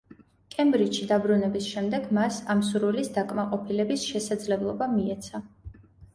კემბრიჯში 0.53 1.03
დაბრუნების 1.11 1.67
შემდეგ 1.73 2.07
მას 2.19 2.39
ამ 2.55 2.65
სურვილის 2.71 3.13
დაკმაყოფილების 3.19 4.09
შესაძლებლობა 4.15 4.91
მიეცა. 4.97 5.45